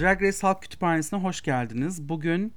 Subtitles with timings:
[0.00, 2.08] Drag Race Halk Kütüphanesi'ne hoş geldiniz.
[2.08, 2.52] Bugün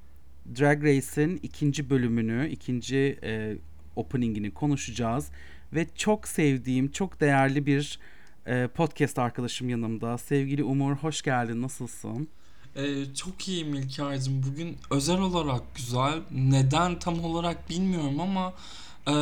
[0.59, 3.57] Drag Race'in ikinci bölümünü, ikinci e,
[3.95, 5.31] openingini konuşacağız.
[5.73, 7.99] Ve çok sevdiğim, çok değerli bir
[8.45, 10.17] e, podcast arkadaşım yanımda.
[10.17, 11.61] Sevgili Umur, hoş geldin.
[11.61, 12.27] Nasılsın?
[12.75, 14.43] Ee, çok iyiyim İlker'cim.
[14.43, 16.19] Bugün özel olarak güzel.
[16.31, 18.53] Neden tam olarak bilmiyorum ama
[19.07, 19.15] e,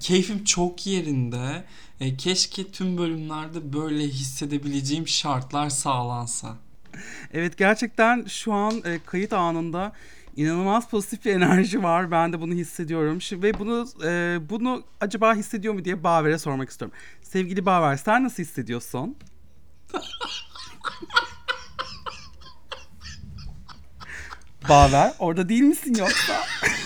[0.00, 1.64] keyfim çok yerinde.
[2.00, 6.56] E, keşke tüm bölümlerde böyle hissedebileceğim şartlar sağlansa.
[7.32, 9.92] Evet gerçekten şu an e, kayıt anında
[10.36, 12.10] inanılmaz pozitif bir enerji var.
[12.10, 13.20] Ben de bunu hissediyorum.
[13.20, 16.96] Şimdi, ve bunu e, bunu acaba hissediyor mu diye Baver'e sormak istiyorum.
[17.22, 19.16] Sevgili Baver sen nasıl hissediyorsun?
[24.68, 26.34] Baver orada değil misin yoksa?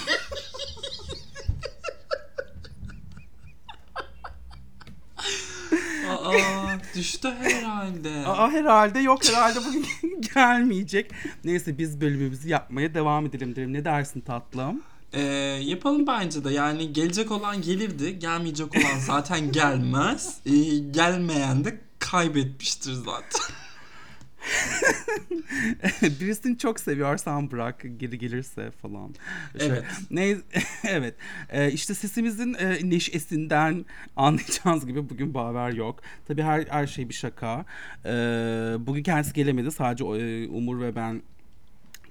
[6.29, 8.27] Aa düştü herhalde.
[8.27, 9.87] Aa herhalde yok herhalde bugün
[10.35, 11.11] gelmeyecek.
[11.45, 13.73] Neyse biz bölümümüzü yapmaya devam edelim derim.
[13.73, 14.83] Ne dersin tatlım?
[15.13, 15.21] Ee,
[15.63, 16.53] yapalım bence de.
[16.53, 18.19] Yani gelecek olan gelirdi.
[18.19, 20.35] Gelmeyecek olan zaten gelmez.
[20.47, 20.51] Ee,
[20.91, 23.41] gelmeyen de kaybetmiştir zaten.
[26.03, 29.15] Birisini çok seviyorsan bırak geri gelirse falan.
[29.61, 29.85] Evet.
[30.11, 30.37] Ne
[30.89, 31.15] evet.
[31.51, 33.85] Ee, işte sesimizin e, neşesinden
[34.17, 36.01] anlayacağınız gibi bugün Baver yok.
[36.29, 37.65] Tabii her her şey bir şaka.
[38.05, 38.11] Ee,
[38.79, 39.71] bugün kendisi gelemedi.
[39.71, 41.23] Sadece e, Umur ve ben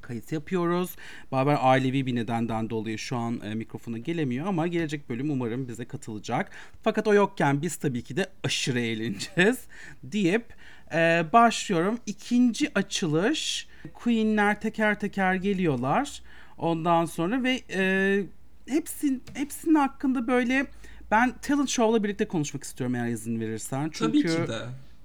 [0.08, 0.96] kayıt yapıyoruz.
[1.32, 5.86] Baber ailevi bir nedenden dolayı şu an e, mikrofona gelemiyor ama gelecek bölüm umarım bize
[5.86, 6.52] katılacak.
[6.84, 9.60] Fakat o yokken biz tabii ki de aşırı eğleneceğiz
[10.04, 10.46] deyip
[10.94, 12.00] e, başlıyorum.
[12.06, 16.22] İkinci açılış Queen'ler teker teker geliyorlar.
[16.58, 18.24] Ondan sonra ve e,
[18.70, 20.66] hepsin, hepsinin hakkında böyle
[21.12, 23.90] ben Talent Show'la birlikte konuşmak istiyorum eğer izin verirsen.
[23.94, 24.60] Çünkü, Tabii ki de.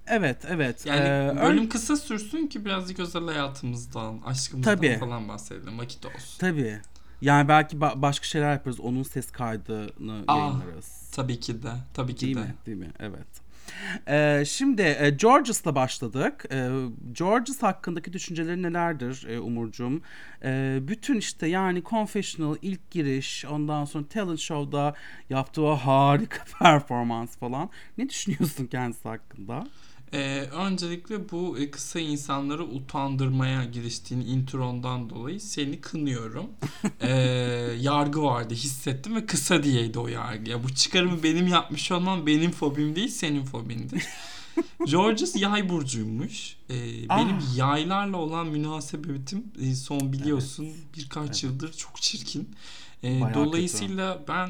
[0.07, 0.85] Evet, evet.
[0.85, 4.97] Yani ee, bölüm ön- kısa sürsün ki birazcık özel hayatımızdan, aşkımızdan Tabii.
[4.99, 5.79] falan bahsedelim.
[5.79, 6.39] Vakit olsun.
[6.39, 6.79] Tabii.
[7.21, 8.79] Yani belki ba- başka şeyler yaparız.
[8.79, 11.09] Onun ses kaydını Aa, yayınlarız.
[11.15, 11.71] Tabii ki de.
[11.93, 12.39] Tabii ki Değil de.
[12.39, 12.53] mi?
[12.65, 12.91] Değil mi?
[12.99, 13.27] Evet.
[14.07, 16.45] Ee, şimdi e, Georges'la başladık.
[16.51, 16.69] E,
[17.11, 20.01] Georges hakkındaki düşünceleri nelerdir e, Umurcuğum?
[20.43, 24.93] E, bütün işte yani Confessional ilk giriş, ondan sonra Talent Show'da
[25.29, 27.69] yaptığı harika performans falan.
[27.97, 29.63] Ne düşünüyorsun kendisi hakkında?
[30.13, 36.45] Ee, öncelikle bu e, kısa insanları utandırmaya giriştiğin introndan dolayı seni kınıyorum.
[37.01, 37.09] Ee,
[37.79, 40.49] yargı vardı hissettim ve kısa diyeydi o yargı.
[40.51, 44.03] Ya bu çıkarımı benim yapmış olmam benim fobim değil senin fobindir.
[44.85, 46.55] Georges yay burcuymuş.
[46.69, 46.73] Ee,
[47.09, 47.57] benim Ah.
[47.57, 51.43] yaylarla olan münasebetim e, son biliyorsun birkaç Evet.
[51.43, 52.49] yıldır çok çirkin.
[53.03, 54.49] Ee, Bayağı dolayısıyla ben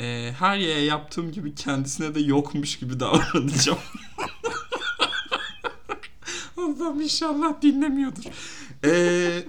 [0.00, 3.78] e, her yere yaptığım gibi kendisine de yokmuş gibi davranacağım.
[6.58, 8.22] Allah'ım inşallah dinlemiyordur.
[8.84, 8.90] Ee,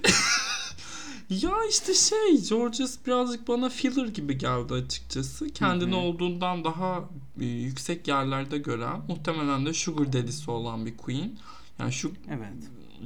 [1.30, 5.48] ya işte şey Georges birazcık bana filler gibi geldi açıkçası.
[5.50, 6.00] Kendini Hı hı.
[6.00, 7.04] olduğundan daha
[7.40, 11.38] e, yüksek yerlerde gören muhtemelen de sugar daddy'si olan bir queen.
[11.78, 12.52] Yani şu Evet.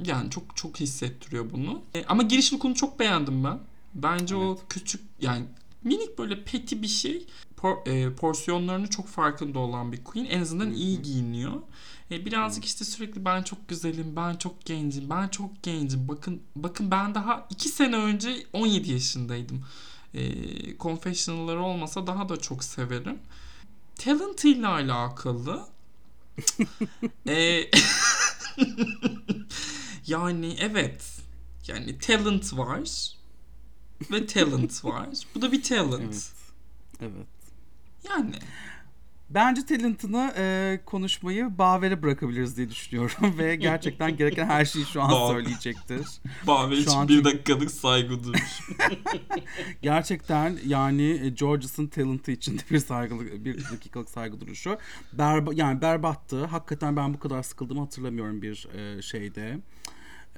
[0.05, 1.81] yani çok çok hissettiriyor bunu.
[1.95, 3.59] E, ama giriş look'unu çok beğendim ben.
[3.95, 5.45] Bence o küçük yani
[5.85, 7.25] minik böyle peti bir şey.
[7.57, 10.25] Por, e, porsiyonlarını çok farkında olan bir queen.
[10.25, 11.61] En azından iyi giyiniyor.
[12.11, 16.07] E, birazcık işte sürekli ben çok güzelim, ben çok gencim, ben çok gencim.
[16.07, 19.65] Bakın bakın ben daha 2 sene önce 17 yaşındaydım.
[20.13, 20.23] E,
[20.77, 23.19] confessional'ları olmasa daha da çok severim.
[23.95, 25.65] Talent ile alakalı
[27.27, 27.61] e,
[30.07, 31.15] yani evet.
[31.67, 33.15] Yani talent var.
[34.11, 35.09] Ve talent var.
[35.35, 36.01] Bu da bir talent.
[36.01, 36.31] Evet.
[37.01, 37.27] Evet.
[38.09, 38.35] Yani
[39.29, 45.11] Bence talentını e, konuşmayı Baver'e bırakabiliriz diye düşünüyorum ve gerçekten gereken her şeyi şu an
[45.11, 45.33] Baver.
[45.33, 46.07] söyleyecektir.
[46.47, 48.61] Baver için an bir dakikalık saygı duruş.
[49.81, 54.77] Gerçekten yani e, Georges'ın talentı için de bir saygılı bir dakikalık saygı duruşu.
[55.13, 56.45] Berba, yani berbattı.
[56.45, 59.59] Hakikaten ben bu kadar sıkıldığımı hatırlamıyorum bir e, şeyde.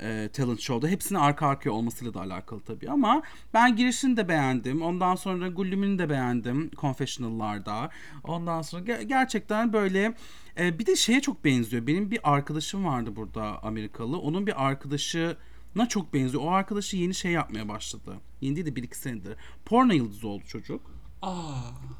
[0.02, 0.88] E, talent show'da.
[0.88, 3.22] Hepsinin arka arkaya olmasıyla da alakalı tabii ama
[3.54, 4.82] ben girişini de beğendim.
[4.82, 7.90] Ondan sonra Gullüm'ünü de beğendim Confessional'larda.
[8.24, 10.14] Ondan sonra ge- gerçekten böyle
[10.60, 11.88] e, bir de şeye çok benziyor.
[11.88, 14.18] Benim bir arkadaşım vardı burada Amerikalı.
[14.20, 15.38] Onun bir arkadaşı
[15.76, 16.44] na çok benziyor.
[16.44, 18.16] O arkadaşı yeni şey yapmaya başladı.
[18.42, 19.36] Yeni değil de bir iki senedir.
[19.66, 20.82] Porno yıldızı oldu çocuk.
[21.22, 21.54] Aa,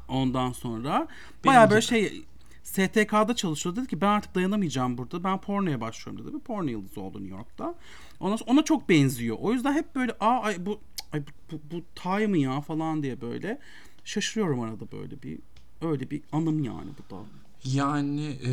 [0.08, 1.08] Ondan sonra
[1.46, 2.22] bayağı böyle şey
[2.68, 3.76] STK'da çalışıyor.
[3.76, 5.24] Dedi ki ben artık dayanamayacağım burada.
[5.24, 6.34] Ben pornoya başlıyorum dedi.
[6.34, 7.74] Bir porno yıldızı oldu New York'ta.
[8.20, 9.36] Ona, ona çok benziyor.
[9.40, 10.80] O yüzden hep böyle aa ay bu
[11.12, 13.58] ay bu, bu, bu Tay mı ya falan diye böyle
[14.04, 15.38] şaşırıyorum arada böyle bir
[15.82, 17.20] öyle bir anım yani bu da.
[17.64, 18.52] Yani e,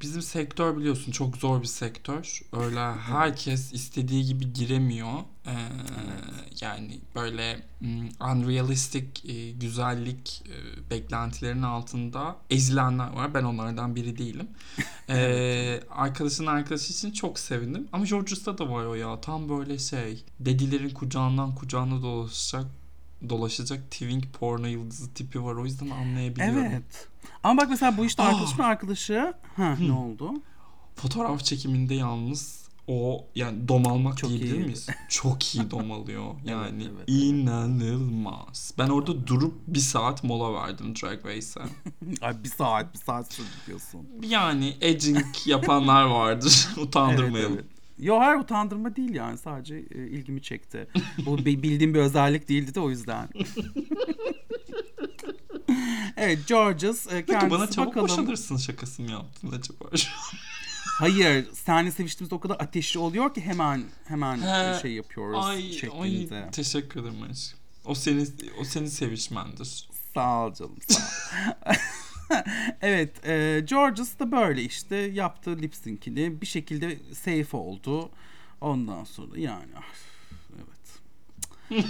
[0.00, 2.40] bizim sektör biliyorsun çok zor bir sektör.
[2.52, 5.18] Öyle herkes istediği gibi giremiyor.
[5.46, 5.52] Ee,
[6.60, 13.34] Yani böyle mm, unrealistic e, güzellik e, beklentilerinin altında ezilenler var.
[13.34, 14.48] Ben onlardan biri değilim.
[15.08, 17.88] Ee, arkadaşın arkadaşı için çok sevindim.
[17.92, 19.20] Ama George'da da var o ya.
[19.20, 20.24] Tam böyle şey.
[20.40, 22.66] Dedilerin kucağından kucağına dolaşacak
[23.28, 25.54] dolaşacak twink porno yıldızı tipi var.
[25.54, 26.64] O yüzden anlayabiliyorum.
[26.64, 27.08] Evet.
[27.42, 28.26] Ama bak mesela bu işte Ah.
[28.26, 29.34] arkadaşımın arkadaşı.
[29.56, 30.32] Ha ne oldu?
[30.96, 34.64] Fotoğraf çekiminde yalnız o yani domalmak Çok diyebilir iyi.
[34.64, 34.86] miyiz?
[35.08, 36.34] Çok iyi domalıyor.
[36.44, 37.08] Yani evet, evet.
[37.08, 38.74] inanılmaz.
[38.78, 41.62] Ben orada durup bir saat mola verdim Drag Race'e.
[42.26, 44.00] Ay bir saat bir saat sürdü diyorsun.
[44.22, 46.68] Yani edging yapanlar vardır.
[46.76, 47.52] Utandırmayalım.
[47.52, 47.74] Evet, evet.
[47.98, 50.88] Yo hayır utandırma değil yani sadece e, ilgimi çekti.
[51.26, 53.28] Bu bi- bildiğim bir özellik değildi de o yüzden.
[56.16, 58.08] evet Georges e, kendisi bana çabuk bakalım.
[58.08, 59.84] boşanırsın şakası mı yaptın acaba?
[60.98, 66.44] Hayır seninle seviştiğimizde o kadar ateşli oluyor ki hemen hemen He, şey yapıyoruz ay, şeklinde.
[66.44, 67.58] ay teşekkür ederim aşkım.
[67.84, 69.88] O senin o senin sevişmendir.
[70.14, 71.74] Sağ ol canım sağ ol.
[72.80, 78.10] evet e, Georges da böyle işte yaptı lip sync'ini bir şekilde safe oldu.
[78.60, 79.94] Ondan sonra yani ah,
[80.56, 81.84] evet.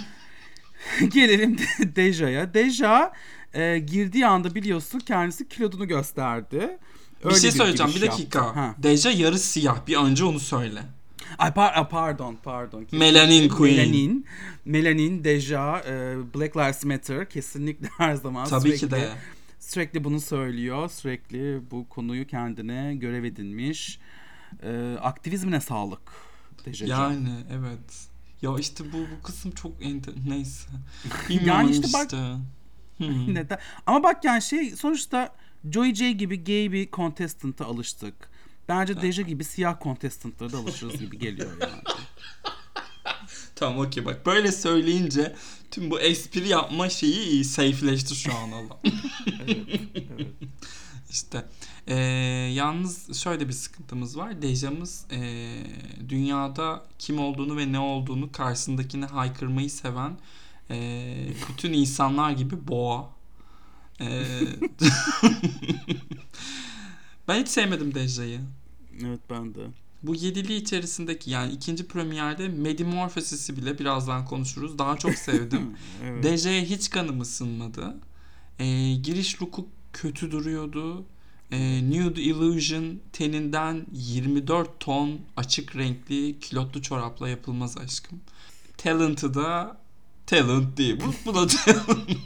[1.13, 2.53] Gelelim de Deja'ya.
[2.53, 3.13] Deja
[3.53, 6.77] e, girdiği anda biliyorsun kendisi kilodunu gösterdi.
[7.25, 8.39] bir şey söyleyeceğim giriş bir dakika.
[8.39, 8.59] yaptı.
[8.59, 8.75] Ha.
[8.83, 9.87] Deja yarı siyah.
[9.87, 10.81] Bir önce onu söyle.
[11.37, 12.87] Ay par- pardon pardon.
[12.91, 13.75] Melanin Queen.
[13.77, 14.25] Melanin.
[14.65, 19.09] Melanin, Deja, e, Black Lives Matter kesinlikle her zaman Tabii sürekli, ki de.
[19.59, 20.89] sürekli bunu söylüyor.
[20.89, 23.99] Sürekli bu konuyu kendine görev edinmiş.
[24.63, 26.11] E, aktivizmine sağlık
[26.65, 26.87] Deja'cığım.
[26.89, 28.07] Yani evet.
[28.41, 30.67] Ya işte bu bu kısım çok ente neyse.
[31.45, 32.11] Yani işte işte bak-
[32.97, 33.33] Hı.
[33.33, 33.59] Neden?
[33.85, 35.35] Ama bak yani şey sonuçta
[35.71, 38.13] Joy J gibi gay bir contestant'a alıştık.
[38.69, 41.71] Bence Deja gibi siyah contestant'lara da alışırız gibi geliyor yani.
[43.55, 45.35] Tamam okey bak böyle söyleyince
[45.71, 48.79] tüm bu espri yapma şeyi safe'leşti şu an Allah.
[49.47, 49.79] evet.
[51.09, 51.45] İşte
[51.87, 51.95] eee,
[52.53, 54.41] yalnız şöyle bir sıkıntımız var.
[54.41, 55.63] Deja'mız eee,
[56.09, 60.17] dünyada kim olduğunu ve ne olduğunu karşısındakine haykırmayı seven
[60.69, 63.09] eee, bütün insanlar gibi boğa.
[63.99, 64.25] Eee,
[67.27, 68.41] ben hiç sevmedim Deja'yı.
[69.05, 69.59] Evet ben de.
[70.03, 74.79] Bu yedili içerisindeki yani ikinci premierde Medimorphosis'i bile birazdan konuşuruz.
[74.79, 75.69] Daha çok sevdim.
[76.03, 76.23] Evet.
[76.23, 77.97] DJ'ye hiç kanım ısınmadı.
[78.59, 81.05] Ee, giriş look'u kötü duruyordu.
[81.51, 88.21] Ee, Nude Illusion teninden 24 ton açık renkli kilotlu çorapla yapılmaz aşkım.
[88.77, 89.77] Talent'ı da
[90.25, 91.01] talent değil.
[91.05, 92.09] Bu, bu da talent.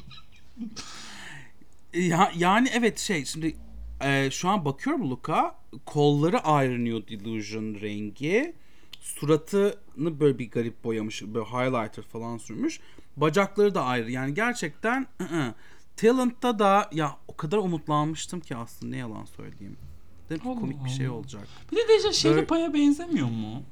[1.93, 3.55] Ya, yani evet şey şimdi
[4.01, 5.55] e, şu an bakıyorum Luka
[5.85, 8.53] kolları ayrı Nude Illusion rengi
[9.01, 12.79] suratını böyle bir garip boyamış böyle highlighter falan sürmüş
[13.17, 15.53] bacakları da ayrı yani gerçekten ı-ı.
[16.01, 19.77] Talent'ta da ya o kadar umutlanmıştım ki aslında ne yalan söyleyeyim.
[20.29, 20.49] Değil mi?
[20.51, 21.15] Allah Komik bir şey Allah.
[21.15, 21.47] olacak.
[21.71, 23.63] Bir de Deja Böyle- Sheripa'ya benzemiyor mu?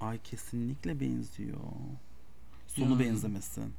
[0.00, 1.58] Ay kesinlikle benziyor.
[2.68, 2.98] Sonu Yani.
[3.00, 3.72] benzemesin.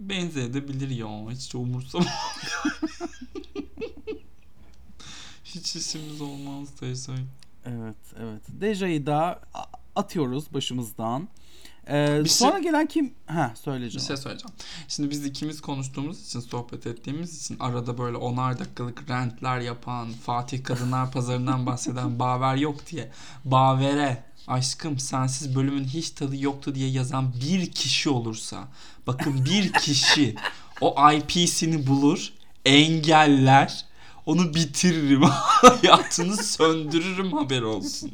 [0.00, 1.30] Benzeyebilir ya.
[1.30, 2.06] Hiç umursamam.
[5.44, 7.12] Hiç işimiz olmaz Deja.
[7.64, 8.42] Evet, evet.
[8.60, 9.40] Deja'yı da
[9.96, 11.28] atıyoruz başımızdan.
[11.90, 13.14] Ee, Bir sonra şey- gelen kim?
[13.26, 14.06] Ha Bir söyleyeceğim.
[14.06, 14.54] şey söyleyeceğim.
[14.88, 20.64] Şimdi biz ikimiz konuştuğumuz için, sohbet ettiğimiz için arada böyle onar dakikalık rentler yapan, Fatih
[20.64, 23.10] Kadınlar Pazarı'ndan bahseden Baver yok diye.
[23.44, 28.68] Baver'e aşkım sensiz bölümün hiç tadı yoktu diye yazan bir kişi olursa,
[29.06, 30.34] bakın bir kişi
[30.80, 32.32] o IP'sini bulur,
[32.64, 33.84] engeller,
[34.26, 38.12] onu bitiririm, hayatını söndürürüm haber olsun.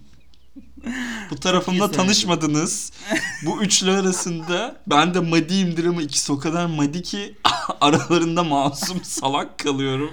[1.31, 2.03] Bu tarafımda Güzel.
[2.03, 2.93] tanışmadınız.
[3.43, 7.35] Bu üçlü arasında ben de madiyimdir ama ikisi o kadar madi ki
[7.81, 10.11] aralarında masum salak kalıyorum.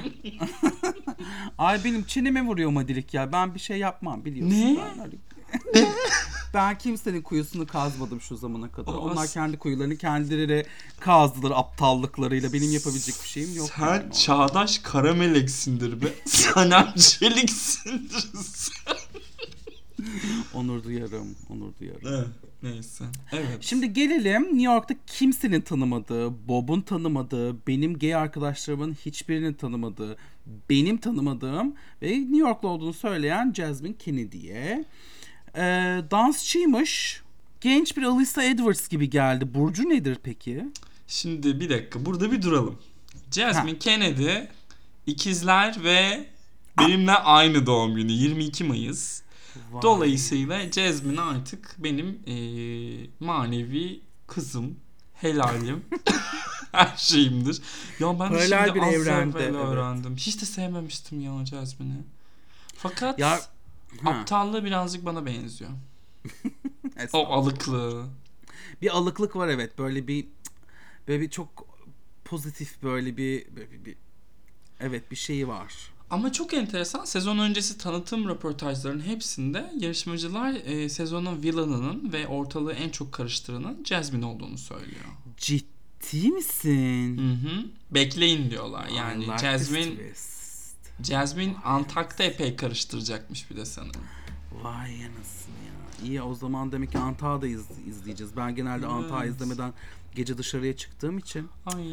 [1.58, 3.32] Ay benim çeneme vuruyor madilik ya.
[3.32, 4.58] Ben bir şey yapmam biliyorsun.
[4.58, 4.78] Ne?
[6.54, 8.94] Ben, kimsenin kuyusunu kazmadım şu zamana kadar.
[8.94, 10.66] Aa, Onlar kendi kuyularını kendileri
[11.00, 12.54] kazdılar aptallıklarıyla.
[12.54, 13.70] Benim yapabilecek bir şeyim yok.
[13.80, 14.14] Sen yani.
[14.14, 16.06] çağdaş kara meleksindir be.
[16.26, 18.28] Sen angeliksindir.
[20.54, 21.36] Onur duyarım.
[21.50, 22.02] Onur duyarım.
[22.08, 22.28] Evet,
[22.64, 23.04] Neyse.
[23.32, 23.58] Evet.
[23.62, 30.18] Şimdi gelelim New York'ta kimsenin tanımadığı, Bob'un tanımadığı, benim gay arkadaşlarımın hiçbirinin tanımadığı,
[30.70, 34.86] benim tanımadığım ve New York'lu olduğunu söyleyen Jasmine Kennedy'ye.
[35.56, 35.62] Ee,
[36.12, 37.22] dansçıymış.
[37.62, 39.54] Genç bir Alyssa Edwards gibi geldi.
[39.54, 40.66] Burcu nedir peki?
[41.08, 42.80] Şimdi bir dakika burada bir duralım.
[43.32, 44.30] Jasmine Kennedy
[45.06, 46.26] ikizler ve
[46.80, 49.22] Benimle aynı doğum günü 22 Mayıs.
[49.74, 49.82] Vay.
[49.82, 54.76] Dolayısıyla Jasmine artık benim eee, manevi kızım,
[55.14, 55.86] helalim,
[56.72, 57.62] her şeyimdir.
[58.00, 59.66] Ya ben de şimdi bir az evrende, evvel evet.
[59.66, 60.16] öğrendim.
[60.18, 62.02] Hiç de sevmemiştim ya Jasmine'i.
[62.76, 63.40] Fakat Ya
[64.04, 65.72] ha, aptallığı birazcık bana benziyor.
[66.98, 67.32] O estağfurullah.
[67.38, 68.06] alıklığı.
[68.82, 70.28] bir alıklık var evet böyle bir
[71.08, 71.66] böyle bir çok
[72.26, 73.98] pozitif böyle bir, böyle bir, bir-
[74.80, 75.93] evet bir şeyi var.
[76.14, 77.06] Ama çok enteresan.
[77.06, 84.26] Sezon öncesi tanıtım röportajlarının hepsinde yarışmacılar e, sezonun villainının ve ortalığı en çok karıştıranın Jasmine
[84.26, 85.06] olduğunu söylüyor.
[85.38, 87.18] Ciddi misin?
[87.18, 87.66] Hı hı.
[87.92, 88.88] Bekleyin diyorlar.
[88.98, 89.94] Yani like Jasmine.
[91.04, 94.02] Jasmine Antak'ta epey karıştıracakmış bir de sanırım.
[94.64, 96.06] Vay anasını ya.
[96.10, 98.38] İyi o zaman demek ki Antağı da iz- izleyeceğiz.
[98.38, 98.86] Ben genelde
[99.22, 99.30] Evet.
[99.36, 99.74] izlemeden
[100.16, 101.50] gece dışarıya çıktığım için.
[101.66, 101.84] Ay.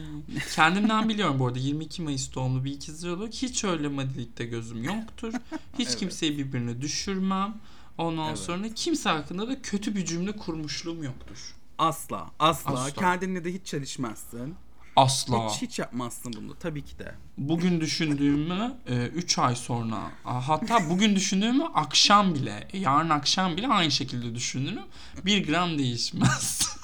[0.54, 5.32] Kendimden biliyorum bu arada 22 Mayıs doğumlu bir ikizler olarak hiç öyle madilikte gözüm yoktur.
[5.78, 5.96] Hiç Evet.
[5.98, 7.54] kimseyi birbirine düşürmem.
[7.98, 8.38] Ondan Evet.
[8.38, 11.54] sonra kimse hakkında da kötü bir cümle kurmuşluğum yoktur.
[11.78, 12.70] Asla, asla.
[12.70, 12.90] Asla.
[13.00, 14.54] Kendinle de hiç çelişmezsin.
[14.96, 15.48] Asla.
[15.50, 17.14] Hiç hiç yapmazsın bunu tabii ki de.
[17.38, 18.74] Bugün düşündüğümü
[19.14, 24.82] 3 ay sonra hatta bugün düşündüğümü akşam bile yarın akşam bile aynı şekilde düşünürüm.
[25.24, 26.76] Bir gram değişmez.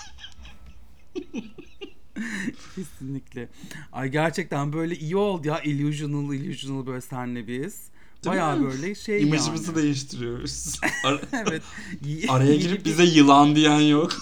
[2.75, 3.49] Kesinlikle.
[3.93, 7.91] Ay gerçekten böyle iyi oldu ya illusional illusional böyle senle biz.
[8.61, 8.67] Mi?
[8.73, 9.83] böyle şey İmajımızı yani.
[9.83, 10.81] değiştiriyoruz.
[11.05, 11.63] Ar- evet.
[12.29, 14.13] Araya girip bize yılan diyen yok.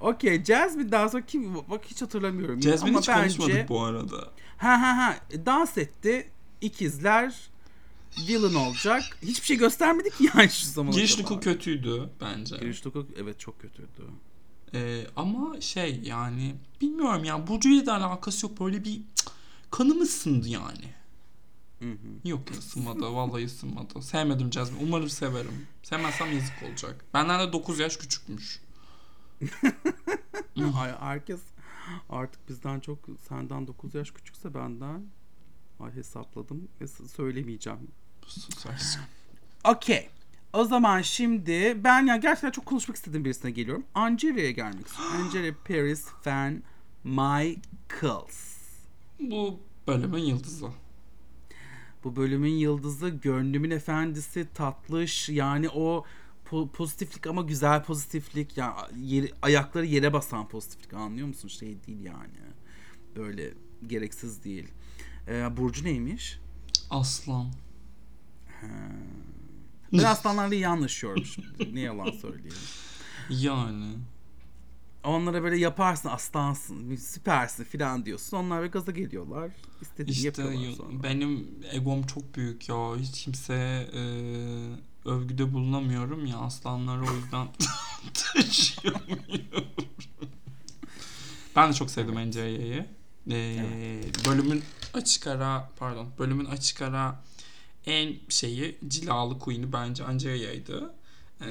[0.00, 2.62] Okey Jasmine'den sonra kim bak hiç hatırlamıyorum.
[2.62, 4.16] Jasmine hiç bence- konuşmadık bu arada.
[4.56, 5.16] Ha ha ha
[5.46, 6.30] dans etti.
[6.60, 7.49] İkizler
[8.18, 9.02] villain olacak.
[9.22, 11.24] Hiçbir şey göstermedi ki yani şu zamana Giriş kadar.
[11.24, 12.56] Luku kötüydü bence.
[12.56, 14.02] Giriş Luku evet çok kötüydü.
[14.74, 19.28] Ee, ama şey yani bilmiyorum ya Burcu ile de alakası yok böyle bir cık,
[19.70, 20.94] kanım ısındı yani.
[21.78, 22.28] Hı hı.
[22.28, 24.02] Yok ısınmadı vallahi ısınmadı.
[24.02, 25.66] Sevmedim Jasmine umarım severim.
[25.82, 27.04] Sevmezsem yazık olacak.
[27.14, 28.60] Benden de 9 yaş küçükmüş.
[30.76, 31.40] Ay, herkes
[32.10, 32.98] artık bizden çok
[33.28, 35.02] senden 9 yaş küçükse benden
[35.80, 36.68] ay hesapladım
[37.16, 37.90] söylemeyeceğim.
[38.30, 39.02] Sus aşkım.
[39.64, 40.08] Okey.
[40.52, 43.84] O zaman şimdi ben ya gerçekten çok konuşmak istediğim birisine geliyorum.
[43.94, 45.16] Angelia'ya gelmek istiyorum.
[45.24, 46.62] Angelia Paris Fan
[47.04, 48.56] Michaels.
[49.20, 50.66] Bu bölümün yıldızı.
[52.04, 55.28] Bu bölümün yıldızı, gönlümün efendisi, tatlış.
[55.28, 56.04] Yani o
[56.50, 58.56] po- pozitiflik ama güzel pozitiflik.
[58.56, 61.48] Ya yeri- ayakları yere basan pozitiflik anlıyor musun?
[61.48, 62.32] Şey değil yani.
[63.16, 63.50] Böyle
[63.86, 64.68] gereksiz değil.
[65.28, 66.38] Ee, Burcu neymiş?
[66.90, 67.46] Aslan.
[69.92, 71.74] Ben aslanlarla iyi anlaşıyorum şimdi.
[71.74, 72.54] Ne yalan söyleyeyim.
[73.30, 73.86] Yani.
[75.04, 78.36] Onlara böyle yaparsın aslansın, süpersin filan diyorsun.
[78.36, 79.50] Onlar böyle gaza geliyorlar.
[79.82, 81.02] İstediğini İşte yapıyorlar sonra.
[81.02, 82.96] benim egom çok büyük ya.
[82.96, 84.00] Hiç kimseye e,
[85.04, 86.36] övgüde bulunamıyorum ya.
[86.36, 87.48] Aslanları o yüzden
[88.14, 89.64] taşıyamıyorum.
[91.56, 92.86] ben de çok sevdim Angelia'yı.
[93.30, 94.62] Ee, Bölümün
[94.94, 97.22] açık ara pardon bölümün açık ara
[97.86, 100.94] en şeyi cilalı queen'i bence Angelia'ydı.
[101.40, 101.46] Ee,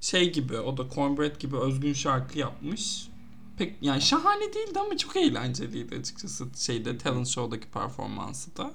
[0.00, 3.08] şey gibi o da Cornbread gibi özgün şarkı yapmış.
[3.58, 8.70] Pek yani şahane değildi ama çok eğlenceliydi açıkçası şeyde talent show'daki performansı da.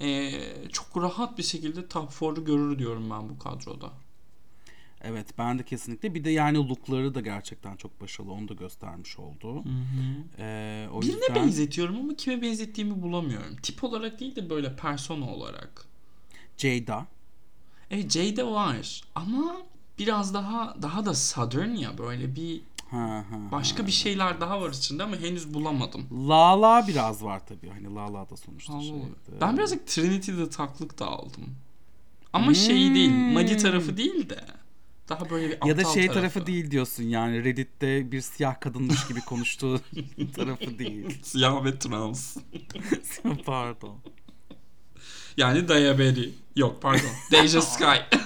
[0.00, 0.40] Ee,
[0.72, 3.90] çok rahat bir şekilde top 4'ü görür diyorum ben bu kadroda.
[5.04, 6.14] Evet ben de kesinlikle.
[6.14, 8.32] Bir de yani lookları da gerçekten çok başarılı.
[8.32, 9.64] Onu da göstermiş oldu.
[10.38, 13.56] Ee, o Birine yüzden benzetiyorum ama kime benzettiğimi bulamıyorum.
[13.62, 15.84] Tip olarak değil de böyle persona olarak.
[16.58, 17.06] Jada.
[17.90, 19.56] Evet Jade var ama
[19.98, 23.86] biraz daha daha da southern ya böyle bir Ha, ha, başka ha.
[23.86, 26.06] bir şeyler daha var içinde ama henüz bulamadım.
[26.28, 27.68] Lala biraz var tabii.
[27.68, 29.40] Hani Lala da sonuçta Allah şeydi.
[29.40, 31.44] Ben birazcık Trinity'de taklık da aldım.
[32.32, 33.32] Ama şey değil, Hmm.
[33.32, 34.44] Madi tarafı değil de
[35.20, 36.46] daha böyle bir aptal Ya da şey tarafı.
[36.46, 39.80] değil diyorsun yani Reddit'te bir siyah kadınmış gibi konuştuğu
[40.36, 41.18] tarafı değil.
[41.22, 42.36] Siyah ve trans.
[43.46, 43.98] Pardon.
[45.36, 46.28] Yani Diabetes.
[46.56, 47.10] Yok pardon.
[47.32, 48.16] Deja Sky.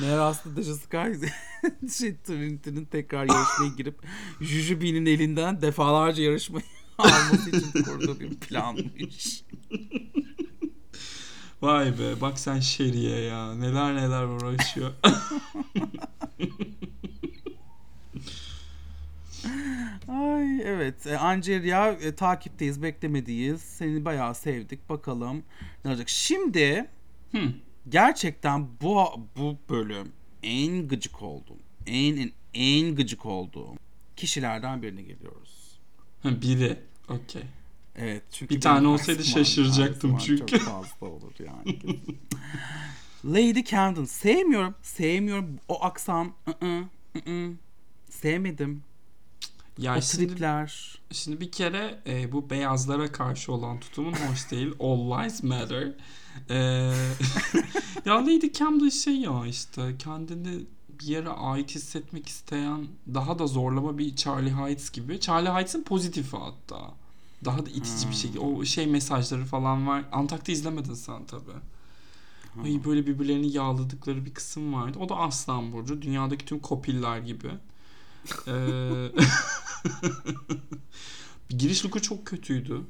[0.00, 1.26] Meğer aslında Deja Sky
[1.98, 3.94] şey, Trinity'nin tekrar yarışmaya girip
[4.40, 6.64] Jujubee'nin elinden defalarca yarışmayı
[6.98, 9.44] alması için kurduğu bir planmış.
[11.64, 13.54] Vay be bak sen Şeriye ya.
[13.54, 14.92] Neler neler uğraşıyor.
[20.08, 21.06] Ay evet.
[21.06, 23.60] E, Angelia e, takipteyiz, beklemediyiz.
[23.60, 24.88] Seni bayağı sevdik.
[24.88, 25.42] Bakalım
[25.84, 26.08] ne olacak.
[26.08, 26.86] Şimdi
[27.32, 27.38] Hı.
[27.88, 29.06] gerçekten bu
[29.36, 31.56] bu bölüm en gıcık oldum.
[31.86, 33.74] en en, en gıcık olduğum
[34.16, 35.78] kişilerden birine geliyoruz.
[36.22, 36.76] Ha, biri.
[37.08, 37.42] Okey.
[37.96, 40.46] Evet çünkü Bir tane olsaydı şaşıracaktım çünkü.
[40.46, 41.78] Çok fazla olur yani.
[43.24, 44.74] Lady Camden sevmiyorum.
[44.82, 46.32] Sevmiyorum o aksan.
[46.48, 46.84] ı-ı,
[47.16, 47.52] ı-ı.
[48.10, 48.82] Sevmedim.
[49.78, 50.98] Ya o şimdi, tripler.
[51.12, 54.72] şimdi bir kere e, bu beyazlara karşı olan tutumun hoş değil.
[54.80, 55.92] All lives matter.
[56.50, 56.56] E,
[58.04, 60.64] ya Lady Camden şey ya işte kendini
[61.00, 65.20] bir yere ait hissetmek isteyen daha da zorlama bir Charlie Heights gibi.
[65.20, 66.94] Charlie Heights'ın pozitifi hatta.
[67.44, 68.38] Daha da itici bir şekilde.
[68.38, 70.04] O şey mesajları falan var.
[70.12, 71.50] Antak'ta izlemedin sen tabi.
[72.64, 74.98] Ay böyle birbirlerini yağladıkları bir kısım vardı.
[74.98, 76.02] O da Aslan Burcu.
[76.02, 77.50] Dünyadaki tüm kopiller gibi.
[78.48, 79.10] Ee,
[81.48, 82.80] giriş looku çok kötüydü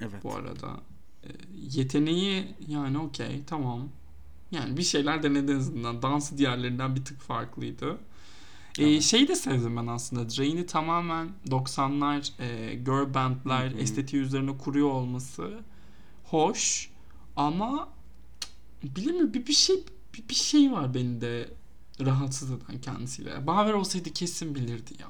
[0.00, 0.24] Evet.
[0.24, 0.80] bu arada.
[1.24, 1.28] Ee,
[1.70, 3.88] yeteneği yani okey tamam.
[4.50, 6.02] Yani bir şeyler denedi en azından.
[6.02, 7.98] Dansı diğerlerinden bir tık farklıydı.
[8.78, 10.30] Ee, şeyi de sevdim ben aslında.
[10.30, 13.78] Drain'i tamamen 90'lar e, girl bandlar Hı hı.
[13.80, 15.60] estetiği üzerine kuruyor olması
[16.24, 16.90] hoş
[17.36, 17.88] ama
[18.82, 19.76] bilemiyorum bir, bir şey
[20.14, 21.48] bir, bir şey var beni de
[22.00, 23.46] rahatsız eden kendisiyle.
[23.46, 25.06] Baver olsaydı kesin bilirdi ya.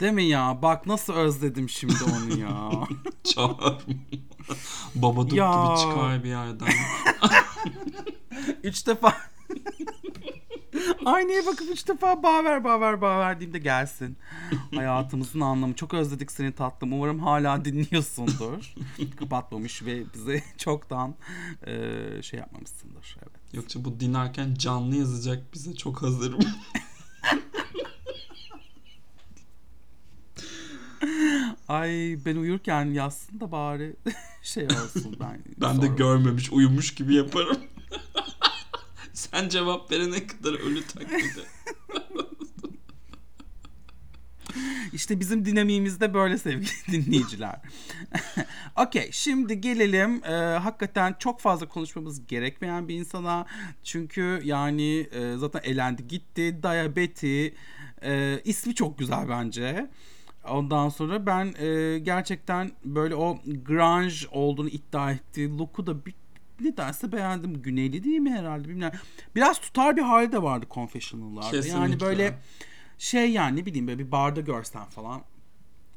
[0.00, 0.58] Değil mi ya?
[0.62, 2.70] Bak nasıl özledim şimdi onu ya.
[3.24, 3.86] Çağır.
[4.94, 5.52] Babadık Ya.
[5.52, 6.68] gibi çıkar bir yerden.
[8.62, 9.16] üç defa
[11.04, 14.16] Aynaya bakıp üç defa baver baver baver diyeyim de gelsin.
[14.74, 15.74] Hayatımızın anlamı.
[15.74, 16.92] Çok özledik seni tatlım.
[16.92, 18.74] Umarım hala dinliyorsundur.
[19.18, 21.14] Kapatmamış ve bize çoktan
[21.66, 21.72] e,
[22.22, 23.16] şey yapmamışsındır.
[23.22, 23.54] Evet.
[23.54, 26.40] Yoksa bu dinlerken canlı yazacak bize çok hazırım.
[31.68, 33.96] Ay ben uyurken yazsın da bari
[34.42, 35.16] şey olsun.
[35.20, 37.58] Ben, Ben de görmemiş uyumuş gibi yaparım.
[39.18, 41.46] Sen cevap verene kadar ölü taklidi.
[44.92, 47.60] İşte bizim dinamiğimizde böyle sevgili dinleyiciler.
[48.76, 53.46] Okey şimdi gelelim e, hakikaten çok fazla konuşmamız gerekmeyen bir insana.
[53.84, 56.62] Çünkü yani e, zaten elendi gitti.
[56.62, 57.54] Diabeti
[58.02, 59.90] e, ismi çok güzel bence.
[60.48, 66.14] Ondan sonra ben e, gerçekten böyle o grunge olduğunu iddia ettiği look'u da bir
[66.60, 67.62] nedense beğendim.
[67.62, 68.98] Güneyli değil mi herhalde bilmiyorum.
[69.36, 71.56] Biraz tutar bir hali de vardı Confessional'larda.
[71.56, 72.00] Yani Kesinlikle.
[72.00, 72.38] böyle
[72.98, 75.22] şey yani ne bileyim böyle bir barda görsen falan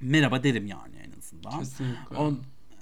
[0.01, 1.59] merhaba derim yani en azından.
[1.59, 2.15] Kesinlikle.
[2.17, 2.39] On,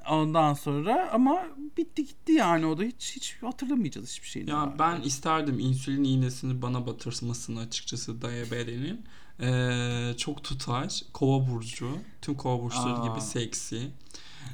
[0.10, 1.44] ondan sonra ama
[1.78, 4.50] bitti gitti yani o da hiç hiç hatırlamayacağız hiçbir şeyini.
[4.50, 9.06] Ya ben isterdim insülin iğnesini bana batırmasını açıkçası diabetenin.
[9.42, 11.02] Ee, çok tutar.
[11.14, 11.90] Kova burcu.
[12.22, 13.08] Tüm kova burçları Aa.
[13.08, 13.92] gibi seksi.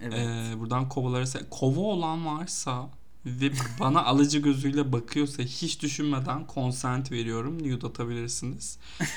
[0.02, 0.14] evet.
[0.14, 2.90] Ee, buradan kovalara kova olan varsa
[3.26, 7.60] ve bana alıcı gözüyle bakıyorsa hiç düşünmeden consent veriyorum.
[7.64, 8.78] Nude atabilirsiniz.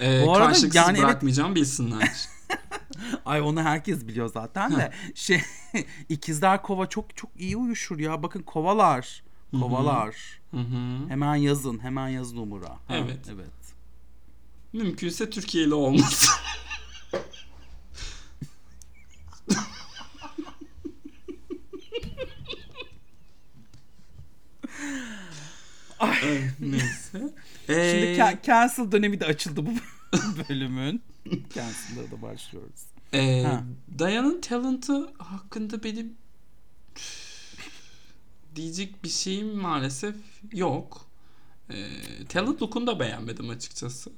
[0.00, 2.28] Ee, Bu arada karşılıksız yani evet- bırakmayacağım bilsinler.
[3.26, 5.40] Ay onu herkes biliyor zaten de şey
[6.08, 8.22] ikizler kova çok çok iyi uyuşur ya.
[8.22, 9.22] Bakın kovalar.
[9.60, 10.40] Kovalar.
[11.08, 11.78] Hemen yazın.
[11.78, 12.68] Hemen yazın Umur'a.
[12.70, 13.18] Ha, Evet.
[13.34, 13.50] Evet.
[14.72, 16.30] Mümkünse Türkiye'li olmasın.
[26.06, 27.10] Ay, Neyse.
[27.66, 29.70] Şimdi Ee, ca- cancel dönemi de açıldı bu
[30.48, 31.02] bölümün.
[31.54, 32.80] Cancel'da da başlıyoruz.
[33.12, 33.64] Ee, Ha.
[33.98, 36.14] Diana'nın talentı hakkında benim
[38.56, 40.16] diyecek bir şeyim maalesef
[40.52, 41.06] yok.
[41.70, 41.74] Ee,
[42.28, 44.10] talent look'unu da beğenmedim açıkçası.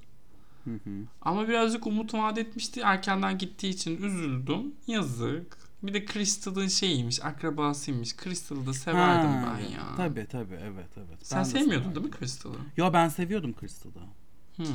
[0.65, 0.91] Hı hı.
[1.23, 2.81] Ama birazcık umut vaat etmişti.
[2.85, 4.75] Erkenden gittiği için üzüldüm.
[4.87, 5.59] Yazık.
[5.83, 8.17] Bir de Crystal'ın şeyiymiş, akrabasıymış.
[8.17, 9.97] Crystal'ı da severdim Ha, ben ya.
[9.97, 11.19] Tabii tabii evet evet.
[11.27, 12.03] Sen Ben de sevmiyordun severdim.
[12.03, 12.57] değil mi Crystal'ı?
[12.77, 13.93] Yo ben seviyordum Crystal'ı.
[14.57, 14.67] Hmm.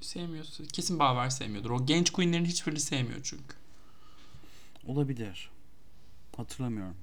[0.00, 0.64] Sevmiyorsun.
[0.64, 1.70] Kesin Baver sevmiyordur.
[1.70, 3.56] O genç queenlerin hiçbirini sevmiyor çünkü.
[4.86, 5.50] Olabilir.
[6.36, 6.96] Hatırlamıyorum.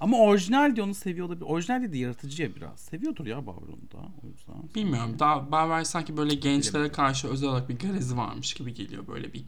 [0.00, 1.44] Ama orijinal de onu seviyor olabilir.
[1.46, 2.80] Orijinal de yaratıcı ya biraz.
[2.80, 3.98] Seviyordur ya Bavron'u da.
[4.24, 4.74] O yüzden.
[4.74, 5.18] Bilmiyorum.
[5.18, 9.06] Daha Baver sanki böyle gençlere karşı özel olarak bir garezi varmış gibi geliyor.
[9.06, 9.44] Böyle bir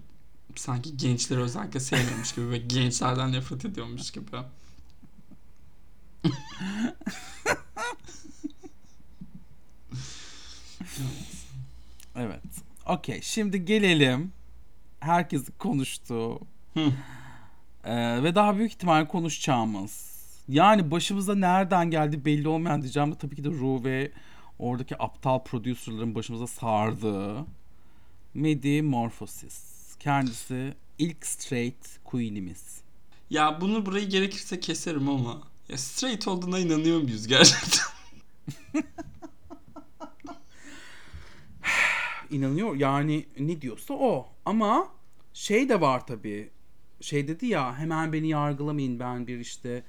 [0.61, 4.37] sanki gençleri özellikle sevmiyormuş gibi ve gençlerden nefret ediyormuş gibi.
[12.17, 12.43] Evet.
[12.87, 13.21] Okey.
[13.23, 14.33] Şimdi gelelim.
[15.01, 16.41] Herkesin konuştuğu
[16.75, 16.93] Hı.
[17.85, 20.17] Ee, ve daha büyük ihtimal konuşacağımız.
[20.49, 24.13] Yani başımıza nereden geldi belli olmayan diyeceğim de tabii ki de Ru ve
[24.59, 27.45] oradaki aptal producerların başımıza sardığı
[28.35, 29.76] Medi Morphosis.
[30.01, 32.81] Kendisi ilk straight queen'imiz.
[33.31, 37.85] Ya bunu burayı gerekirse keserim ama ya straight olduğuna inanıyor muyuz gerçekten?
[42.31, 44.29] inanıyor yani ne diyorsa o.
[44.45, 44.89] Ama
[45.33, 46.51] şey de var tabii.
[47.01, 49.85] Şey dedi ya hemen beni yargılamayın ben bir işte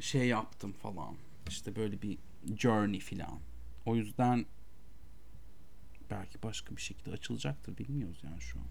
[0.00, 1.16] şey yaptım falan.
[1.48, 2.18] İşte böyle bir
[2.58, 3.38] journey filan.
[3.86, 4.46] O yüzden
[6.10, 8.66] belki başka bir şekilde açılacaktır bilmiyoruz yani şu an.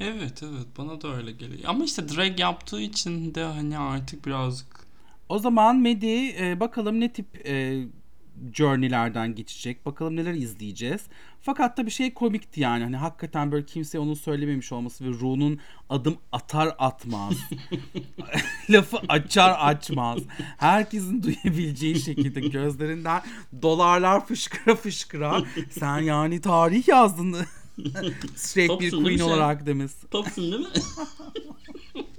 [0.00, 1.62] Evet evet bana da öyle geliyor.
[1.66, 4.86] Ama işte drag yaptığı için de hani artık birazcık
[5.28, 7.84] O zaman Medi e, bakalım ne tip e,
[8.52, 9.86] journeylerden geçecek.
[9.86, 11.00] Bakalım neler izleyeceğiz.
[11.42, 12.84] Fakat da bir şey komikti yani.
[12.84, 17.34] Hani hakikaten böyle kimse onun söylememiş olması ve Ru'nun adım atar atmaz.
[18.70, 20.18] Lafı açar açmaz.
[20.58, 23.22] Herkesin duyabileceği şekilde gözlerinden
[23.62, 25.42] dolarlar fışkıra fışkıra.
[25.70, 27.36] Sen yani tarih yazdın.
[28.36, 29.26] Straight bir Topsun queen şey?
[29.26, 29.92] olarak demiş.
[30.10, 30.68] Topsun değil mi?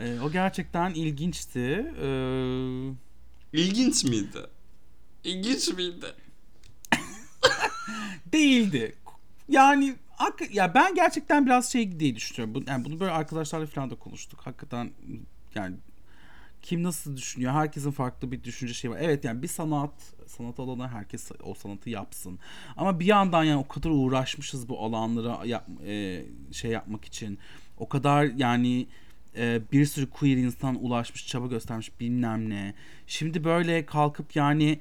[0.00, 1.92] E, o gerçekten ilginçti.
[2.02, 2.08] E,
[3.52, 4.38] İlginç miydi?
[5.24, 6.06] İlginç miydi?
[8.32, 8.94] değildi.
[9.48, 9.96] Yani
[10.52, 12.54] ya ben gerçekten biraz şey diye düşünüyorum.
[12.54, 14.40] Bu- Yani bunu böyle arkadaşlarla falan da konuştuk.
[14.44, 14.90] Hakikaten
[15.54, 15.76] yani
[16.62, 17.52] kim nasıl düşünüyor?
[17.52, 18.98] Herkesin farklı bir düşünce şey var.
[19.00, 19.92] Evet yani bir sanat,
[20.26, 22.38] sanat alanı herkes o sanatı yapsın.
[22.76, 27.38] Ama bir yandan yani o kadar uğraşmışız bu alanlara yap, e, şey yapmak için.
[27.78, 28.86] O kadar yani
[29.36, 32.74] e, bir sürü queer insan ulaşmış, çaba göstermiş bilmem ne.
[33.06, 34.80] Şimdi böyle kalkıp yani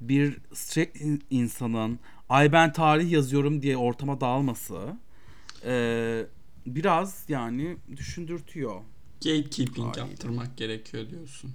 [0.00, 4.96] bir straight in- insanın ay ben tarih yazıyorum diye ortama dalması
[5.64, 6.26] e,
[6.66, 8.80] biraz yani düşündürtüyor.
[9.24, 10.02] Gatekeeping Ay.
[10.02, 11.52] yaptırmak gerekiyor diyorsun.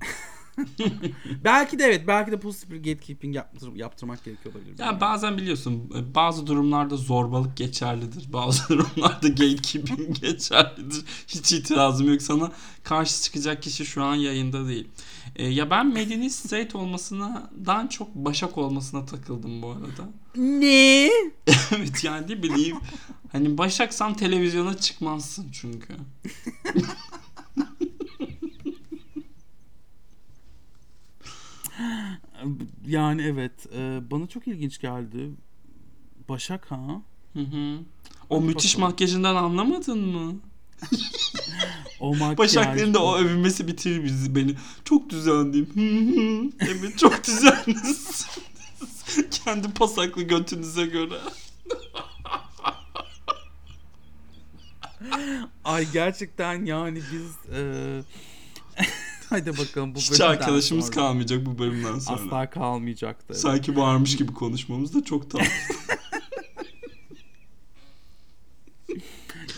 [1.44, 4.78] belki de evet belki de pozitif bir gatekeeping yaptır, yaptırmak gerekiyor olabilir.
[4.78, 8.32] Ya bazen biliyorsun bazı durumlarda zorbalık geçerlidir.
[8.32, 11.04] Bazı durumlarda gatekeeping geçerlidir.
[11.28, 12.52] Hiç itirazım yok sana.
[12.82, 14.88] Karşı çıkacak kişi şu an yayında değil.
[15.36, 20.08] Ee, ya ben Medeni straight olmasından çok Başak olmasına takıldım bu arada.
[20.36, 21.10] Ne?
[21.76, 22.76] evet yani bileyim.
[23.32, 25.94] Hani Başaksan televizyona çıkmazsın çünkü.
[32.86, 35.30] Yani evet e, bana çok ilginç geldi.
[36.28, 37.02] Başak ha?
[37.32, 37.78] Hı hı.
[38.30, 38.90] O Hadi müthiş bakalım.
[38.90, 40.34] makyajından anlamadın mı?
[42.00, 42.38] O makyaj.
[42.38, 44.54] Başaklarında o övünmesi bitirir bizi beni.
[44.84, 45.68] Çok düzenliyim.
[46.60, 48.26] Evet çok düzenlisiniz.
[49.44, 51.14] Kendi pasaklı götünüze göre.
[55.64, 57.60] Ay gerçekten yani biz e,
[59.34, 62.20] hadi bakalım bu Hiç arkadaşımız sonra kalmayacak bu bölümden sonra.
[62.20, 63.26] Asla kalmayacaktı.
[63.30, 63.40] evet.
[63.40, 65.46] Sanki varmış gibi konuşmamız da çok tatlı.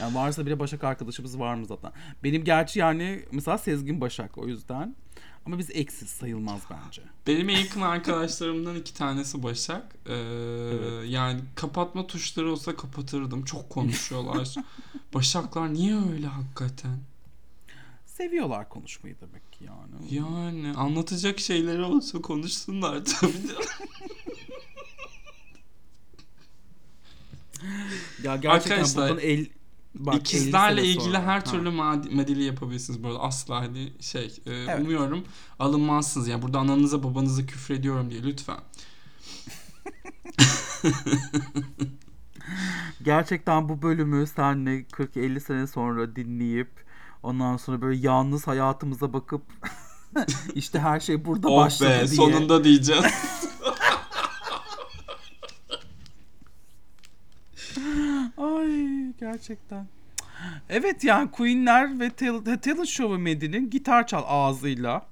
[0.01, 1.93] Yani varsa bile Başak arkadaşımız var mı zaten?
[2.25, 4.97] Benim gerçi yani mesela Sezgin Başak o yüzden.
[5.47, 7.03] Ama biz eksiz sayılmaz bence.
[7.27, 9.95] Benim en yakın arkadaşlarımdan iki tanesi Başak.
[10.07, 11.11] Ee, Evet.
[11.11, 13.45] Yani kapatma tuşları olsa kapatırdım.
[13.45, 14.55] Çok konuşuyorlar.
[15.15, 16.99] Başaklar niye öyle hakikaten?
[18.17, 20.15] Seviyorlar konuşmayı demek ki yani.
[20.15, 23.33] Yani anlatacak şeyleri olsa konuşsunlar tabii.
[28.23, 29.47] Ya gerçekten Arkadaşlar, buradan el...
[29.95, 31.45] Bak, 50 İkizlerle ilgili sonra- her Ha.
[31.45, 33.21] türlü mad- medili yapabilirsiniz bu arada.
[33.21, 34.81] Asla hani şey e, Evet.
[34.81, 35.25] umuyorum
[35.59, 36.29] alınmazsınız.
[36.29, 38.59] Yani burada ananıza babanıza küfrediyorum diye lütfen.
[43.05, 46.86] Gerçekten bu bölümü senle 40-50 sene sonra dinleyip
[47.27, 49.43] ondan sonra böyle yalnız hayatımıza bakıp
[50.55, 52.07] işte her şey burada Oh başladı be diye.
[52.07, 53.05] sonunda diyeceğiz.
[58.37, 59.87] Ay gerçekten.
[60.69, 65.07] Evet yani Queen'ler ve Tal- Talent Show'u Medi'nin gitar çal ağzıyla.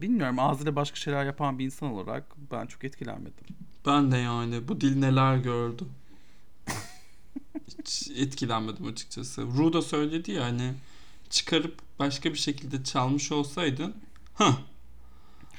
[0.00, 3.44] Bilmiyorum ağzıyla başka şeyler yapan bir insan olarak ben çok etkilenmedim.
[3.86, 5.84] ben de yani bu dil neler gördü.
[7.78, 9.42] Hiç etkilenmedim açıkçası.
[9.42, 10.72] Ru da söyledi ya hani
[11.30, 13.94] çıkarıp başka bir şekilde çalmış olsaydın
[14.34, 14.56] Hah.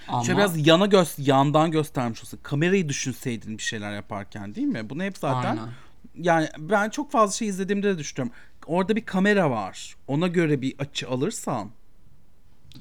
[0.07, 4.89] Ama Şöyle biraz yana göz yandan göstermiş olsa kamerayı düşünseydin bir şeyler yaparken değil mi?
[4.89, 5.69] Bunu hep zaten Aynen.
[6.15, 8.37] yani ben çok fazla şey izlediğimde de düşünüyorum.
[8.65, 9.95] Orada bir kamera var.
[10.07, 11.71] Ona göre bir açı alırsan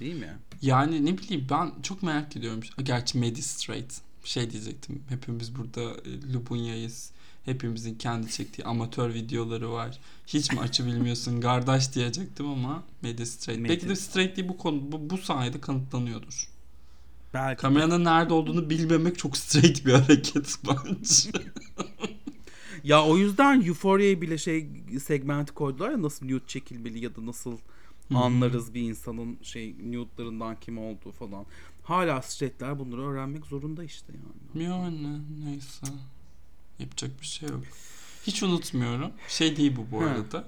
[0.01, 0.39] değil mi?
[0.63, 2.61] Yani ne bileyim ben çok merak ediyorum.
[2.83, 5.03] Gerçi Medi Straight şey diyecektim.
[5.09, 7.13] Hepimiz burada e, Lubunya'yız.
[7.47, 9.99] Hepimizin kendi çektiği amatör videoları var.
[10.27, 13.61] Hiç mi açı bilmiyorsun kardeş diyecektim ama Medi Straight.
[13.63, 13.73] Medi.
[13.73, 16.49] Belki de straightliği bu konu bu, bu sayede kanıtlanıyordur.
[17.35, 17.61] Belki.
[17.63, 21.31] Kameranın nerede olduğunu bilmemek çok straight bir hareket bence.
[22.85, 24.69] Ya o yüzden Euphoria'ya bile şey
[25.05, 27.59] segmenti koydular ya nasıl nude çekilmeli ya da nasıl
[28.13, 28.19] Hı.
[28.19, 31.45] anlarız bir insanın şey nude'larından kim olduğu falan.
[31.85, 34.65] hala straightler bunları öğrenmek zorunda işte yani.
[34.65, 35.87] Yani neyse.
[36.79, 37.63] Yapacak bir şey yok.
[38.27, 39.13] Hiç unutmuyorum.
[39.29, 40.45] Şey değil bu bu arada.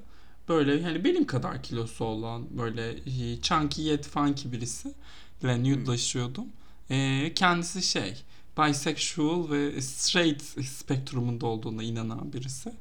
[0.48, 4.94] Böyle hani benim kadar kilosu olan böyle e, chunky yet funky birisi
[5.42, 6.44] ile nude'laşıyordum.
[6.90, 8.22] Ee, kendisi şey
[8.58, 12.72] bisexual ve straight spektrumunda olduğuna inanan birisi.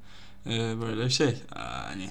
[0.45, 2.09] Ee, böyle şey hani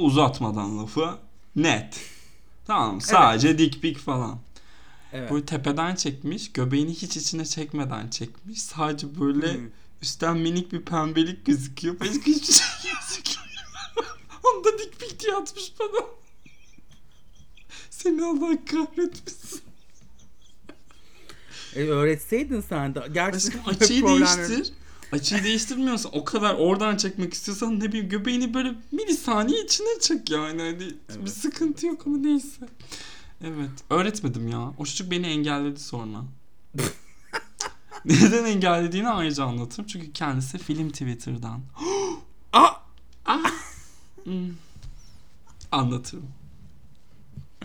[0.00, 1.18] uzatmadan lafı
[1.56, 2.00] net.
[2.66, 4.38] Tamam sadece dik pik falan.
[5.12, 5.30] Evet.
[5.30, 6.52] Böyle tepeden çekmiş.
[6.52, 8.62] Göbeğini hiç içine çekmeden çekmiş.
[8.62, 9.66] Sadece böyle Hmm.
[10.02, 12.00] Üstten minik bir pembelik gözüküyor.
[12.00, 14.18] Başka hiçbir şey gözükmüyor.
[14.44, 16.06] Onu da dik pik diye atmış bana.
[17.90, 19.60] Seni Allah kahretmesin.
[21.74, 23.08] E, öğretseydin sen de.
[23.14, 24.72] Gerçekten Aşkım açıyı değiştir.
[25.12, 30.62] Açıyı değiştirmiyorsan o kadar oradan çekmek istiyorsan ne bileyim göbeğini böyle milisaniye içine çek yani.
[30.62, 31.30] Hani bir Evet.
[31.30, 32.68] sıkıntı yok ama neyse.
[33.44, 33.70] Evet.
[33.90, 34.72] Öğretmedim ya.
[34.78, 36.24] O çocuk beni engelledi sonra.
[38.22, 39.86] Neden engellediğini ayrıca anlatırım.
[39.86, 41.60] Çünkü kendisi film Twitter'dan.
[42.52, 43.38] Aa!
[44.24, 44.50] Hmm.
[45.72, 46.41] Anlatırım.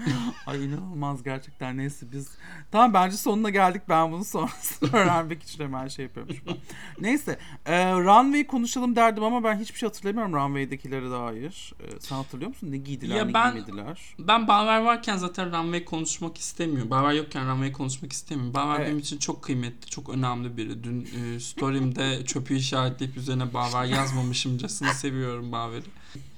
[0.47, 2.29] Ay inanılmaz gerçekten neyse biz
[2.71, 6.55] tamam bence sonuna geldik ben bunu sonrasında öğrenmek için hemen şey yapıyormuş ben.
[6.99, 11.73] Neyse e, Runway konuşalım derdim ama ben hiçbir şey hatırlamıyorum Runway'dekilere dair.
[11.79, 14.15] E, sen hatırlıyor musun ne giydiler Ya ne ben- giymediler?
[14.19, 16.89] Ben Baver varken zaten Runway konuşmak istemiyorum.
[16.91, 18.53] Baver yokken Runway konuşmak istemiyorum.
[18.53, 18.87] Baver Evet.
[18.87, 20.83] benim için çok kıymetli, çok önemli biri.
[20.83, 25.83] Dün e, story'imde çöpü işaretleyip üzerine Baver yazmamışımcasını seviyorum Baver'i.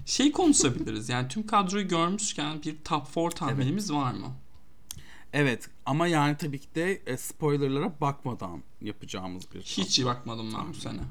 [0.09, 4.31] Şey konuşabiliriz yani tüm kadroyu görmüşken bir top 4 tahminimiz var mı?
[5.33, 10.69] Evet ama yani tabii ki de e, spoilerlara bakmadan yapacağımız bir Hiç iyi bakmadım ben
[10.69, 11.01] bu sene.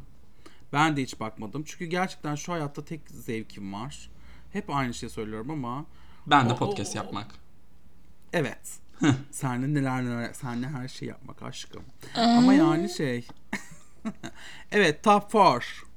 [0.72, 4.10] Ben de hiç bakmadım çünkü gerçekten şu hayatta tek zevkim var.
[4.52, 5.84] Hep aynı şeyi söylüyorum ama
[6.26, 7.34] Ben de o- podcast o- yapmak.
[8.32, 8.78] Evet.
[9.30, 11.82] senle neler neler, senle her şey yapmak aşkım.
[12.14, 13.28] Ama yani şey.
[14.72, 15.87] evet top 4.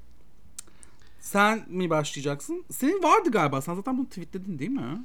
[1.22, 2.64] Sen mi başlayacaksın?
[2.70, 3.60] Senin vardı galiba.
[3.62, 5.04] Sen zaten bunu tweetledin değil mi?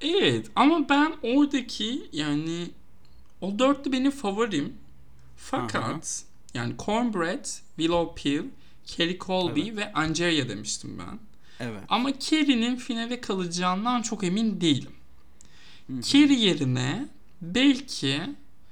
[0.00, 2.70] Evet ama ben oradaki yani
[3.40, 4.74] o dörtlü benim favorim.
[5.36, 7.44] Fakat yani Cornbread,
[7.76, 8.44] Willow Pill,
[8.86, 9.76] Kelly Colby Evet.
[9.76, 11.18] ve Angeria demiştim ben.
[11.60, 11.82] Evet.
[11.88, 14.92] Ama Kerry'nin finale kalacağından çok emin değilim.
[16.02, 17.08] Kerry yerine
[17.42, 18.20] belki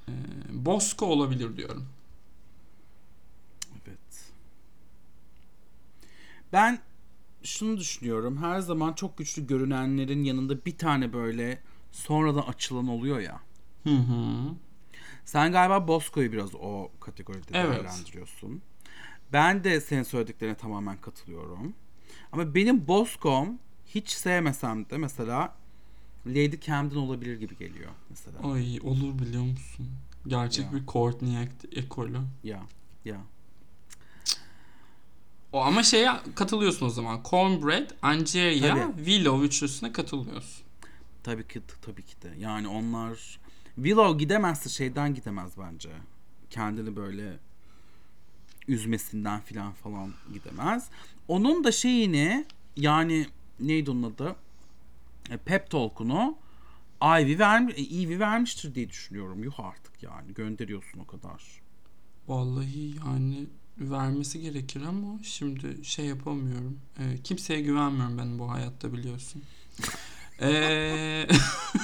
[0.07, 0.13] e,
[0.51, 1.87] Bosco olabilir diyorum.
[3.87, 4.31] Evet.
[6.53, 6.79] Ben
[7.47, 8.37] şunu düşünüyorum.
[8.37, 13.39] Her zaman çok güçlü görünenlerin yanında bir tane böyle sonradan açılan oluyor ya.
[13.83, 14.53] Hı hı.
[15.25, 17.71] Sen galiba Bosco'yu biraz o kategoride Evet.
[17.83, 18.61] değerlendiriyorsun.
[19.33, 21.73] Ben de senin söylediklerine tamamen katılıyorum.
[22.31, 25.55] Ama benim Bosco'm hiç sevmesem de mesela
[26.27, 28.39] Lady Camden olabilir gibi geliyor mesela.
[28.53, 29.87] Ay olur biliyor musun?
[30.27, 30.73] Gerçek Ya.
[30.73, 32.17] bir Courtney Act ekolü.
[32.43, 32.63] Ya
[33.05, 33.17] ya.
[35.51, 37.21] O ama şeye katılıyorsun o zaman.
[37.29, 39.05] Cornbread, Angeria, Tabii.
[39.05, 40.65] Willow üçlüsüne katılıyorsun.
[41.23, 42.33] Tabii ki tabii ki de.
[42.39, 43.39] Yani onlar
[43.75, 45.89] Willow gidemezse şeyden gidemez bence.
[46.49, 47.39] Kendini böyle
[48.67, 50.89] üzmesinden filan falan gidemez.
[51.27, 53.27] Onun da şeyini yani
[53.59, 54.35] neydi onun adı?
[55.29, 56.37] E, Pep Talk'unu
[57.03, 59.43] Ivy, vermi Ivy vermiştir diye düşünüyorum.
[59.43, 61.61] Yuh artık yani gönderiyorsun o kadar.
[62.27, 63.47] Vallahi yani
[63.79, 66.79] vermesi gerekir ama şimdi şey yapamıyorum.
[66.99, 69.41] Ee, kimseye güvenmiyorum ben bu hayatta biliyorsun.
[70.41, 71.27] Ee,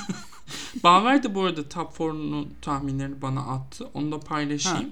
[0.83, 3.89] Baver de bu arada top 4'unu tahminlerini bana attı.
[3.93, 4.89] Onu da paylaşayım.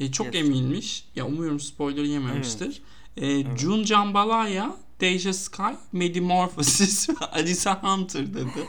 [0.00, 0.44] Ee, çok Yes.
[0.46, 1.04] eminmiş.
[1.16, 2.82] Ya umuyorum spoiler yememiştir.
[3.16, 5.62] Ee, Jun Jambalaya, Deja Sky,
[5.92, 8.68] Metamorphosis ve Alisa Hunter dedi.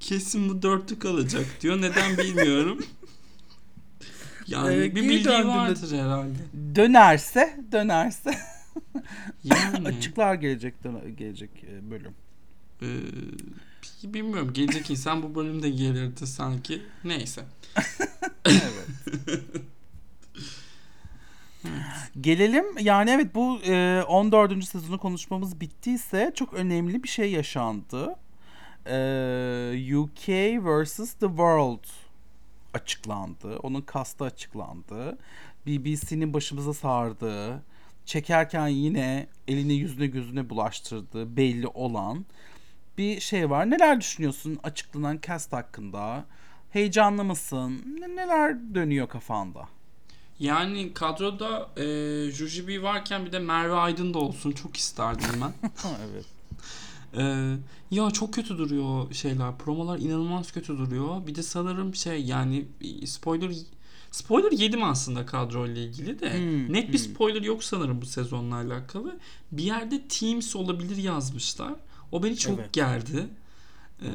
[0.00, 1.80] Kesin bu dörtlü kalacak diyor.
[1.80, 2.78] Neden bilmiyorum.
[4.50, 6.38] Yani Evet, bir bildiği vardır herhalde.
[6.74, 8.30] Dönerse dönerse
[9.44, 10.74] Yani açıklar gelecek
[11.16, 12.14] gelecek e, bölüm.
[12.82, 12.88] e,
[14.14, 14.52] bilmiyorum.
[14.52, 16.82] Gelecek insan bu bölümde gelirdi sanki.
[17.04, 17.44] Neyse.
[18.44, 18.88] Evet.
[22.20, 24.64] Gelelim yani evet bu e, 14.
[24.64, 28.16] sezonu konuşmamız bittiyse çok önemli bir şey yaşandı.
[28.86, 30.28] E, UK
[30.64, 30.96] vs.
[30.96, 31.84] The World
[32.74, 33.56] açıklandı.
[33.58, 35.18] Onun kastı açıklandı.
[35.66, 37.62] BBC'nin başımıza sardığı,
[38.06, 42.26] çekerken yine elini yüzüne gözüne bulaştırdığı belli olan
[42.98, 43.70] bir şey var.
[43.70, 46.24] Neler düşünüyorsun açıklanan cast hakkında?
[46.70, 47.82] Heyecanlı mısın?
[48.00, 49.68] Ne- Neler dönüyor kafanda?
[50.38, 51.84] Yani kadroda e,
[52.30, 54.52] Jujubi varken bir de Merve Aydın da olsun.
[54.52, 55.52] Çok isterdim ben.
[56.12, 56.24] evet.
[57.16, 57.56] Ee,
[57.90, 59.58] ya çok kötü duruyor şeyler.
[59.58, 61.26] Promolar inanılmaz kötü duruyor.
[61.26, 62.64] Bir de sanırım şey yani
[63.04, 63.50] spoiler
[64.10, 66.38] spoiler yedim aslında kadro ile ilgili de.
[66.38, 67.14] Hmm, Net bir hmm.
[67.14, 69.18] spoiler yok sanırım bu sezonla alakalı.
[69.52, 71.74] Bir yerde Teams olabilir yazmışlar.
[72.12, 72.72] O beni çok Evet.
[72.72, 73.26] gerdi.
[74.02, 74.08] Ee,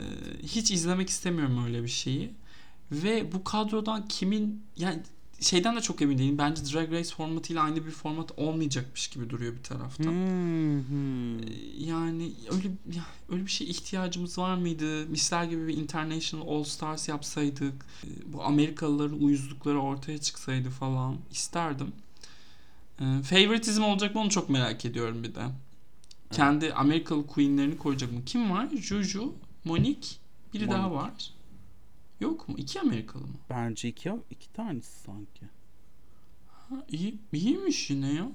[0.44, 2.32] hiç izlemek istemiyorum öyle bir şeyi.
[2.92, 5.00] Ve bu kadrodan kimin yani
[5.40, 6.38] şeyden de çok emin değilim.
[6.38, 10.04] Bence Drag Race formatıyla aynı bir format olmayacakmış gibi duruyor bir taraftan.
[10.12, 11.40] Hmm, hmm.
[11.88, 15.06] Yani öyle ya, öyle bir şey ihtiyacımız var mıydı?
[15.08, 17.86] Misler gibi bir International All Stars yapsaydık.
[18.04, 21.92] e, Bu Amerikalıların uyuzlukları ortaya çıksaydı falan isterdim.
[23.00, 25.46] E, Favoritizm olacak mı onu çok merak ediyorum bir de.
[26.32, 28.20] Kendi Amerikalı queenlerini koyacak mı?
[28.26, 28.68] Kim var?
[28.82, 29.34] Juju,
[29.66, 30.10] Monique,
[30.54, 31.02] biri daha Monique.
[31.04, 31.14] var.
[32.26, 32.56] Yok mu?
[32.58, 33.34] İki Amerikalı mı?
[33.50, 35.46] Bence iki, iki tanesi sanki.
[36.48, 38.28] Ha, iyi, iyiymiş yine ya.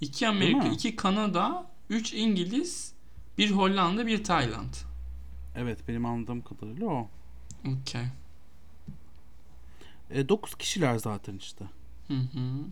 [0.00, 2.94] İki Amerika, iki Kanada, üç İngiliz,
[3.38, 4.74] bir Hollanda, bir Tayland.
[5.56, 7.08] Evet benim anladığım kadarıyla o.
[7.66, 8.04] Okey.
[10.10, 11.64] E, 9 kişiler zaten işte.
[12.08, 12.64] Hı hı.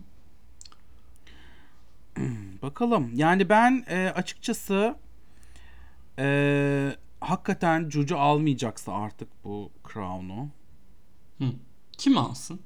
[2.61, 3.11] Bakalım.
[3.13, 4.95] Yani ben e, açıkçası
[6.19, 10.49] e, hakikaten Cucu almayacaksa artık bu Crown'u.
[11.97, 12.59] Kim alsın?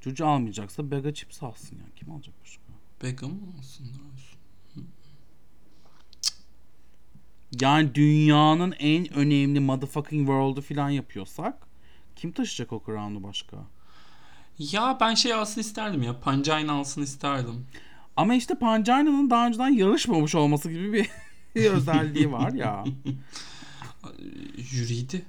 [0.00, 1.94] Cucu almayacaksa Bega Chips alsın yani.
[1.96, 2.62] Kim alacak başka?
[3.02, 3.86] Beckham mı alsın?
[7.60, 11.66] Yani dünyanın en önemli motherfucking world'u falan yapıyorsak
[12.16, 13.56] kim taşıyacak o Crown'u başka?
[14.58, 16.20] Ya ben şey alsın isterdim ya.
[16.20, 17.66] Pancayna alsın isterdim.
[18.16, 21.10] Ama işte Pancayna'nın daha önceden yarışmamış olması gibi bir,
[21.54, 22.84] bir özelliği var ya.
[24.58, 25.22] Jüriydi.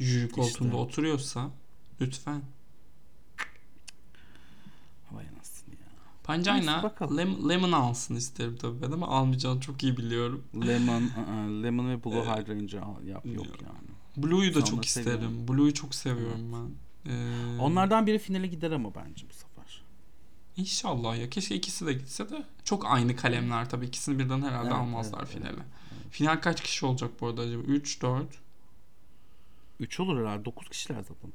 [0.00, 0.76] Jüri koltuğunda İşte.
[0.76, 1.50] oturuyorsa
[2.00, 2.42] lütfen.
[5.12, 5.80] Vay anasını ya.
[6.24, 10.44] Pancayna lem- lemon alsın isterim tabii ben ama almayacağını çok iyi biliyorum.
[10.66, 13.88] Lemon, ı-ı, lemon ve blue hydrangea al- yap yok yani.
[14.16, 15.10] Blue'yu da çok onu isterim.
[15.12, 15.48] seviyorum.
[15.48, 16.70] Blue'yu çok seviyorum ben.
[17.12, 19.82] Ee, Onlardan biri finale gider ama bence bu sefer.
[20.56, 21.30] İnşallah ya.
[21.30, 22.44] Keşke ikisi de gitse de.
[22.64, 23.86] Çok aynı kalemler tabii.
[23.86, 25.62] İkisini birden herhalde Evet, almazlar evet, finale.
[26.10, 27.62] Final kaç kişi olacak bu arada acaba?
[27.62, 28.26] 3, 4.
[29.80, 30.44] 3 olur herhalde.
[30.44, 31.32] 9 kişiler zaten.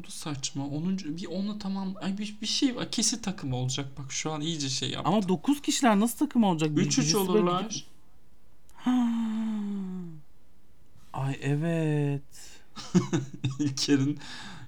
[0.00, 0.66] O da saçma.
[0.66, 0.98] 10.
[0.98, 1.94] bir onunla tamam.
[2.00, 2.90] Ay bir, bir şey var.
[2.90, 3.86] Kesin takım olacak.
[3.98, 5.08] Bak şu an iyice şey yaptı.
[5.08, 6.70] Ama 9 kişiler nasıl takım olacak?
[6.70, 7.86] 3-3 Birisi böyle olurlar.
[11.12, 12.22] Ay evet.
[13.58, 14.18] İlker'in